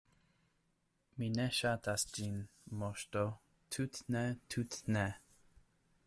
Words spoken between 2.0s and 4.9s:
ĝin, Moŝto, tut’ ne, tut’